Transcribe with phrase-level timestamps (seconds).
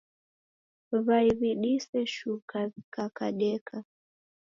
[1.05, 3.75] W'ai w'idise shuka w'ikakadeka.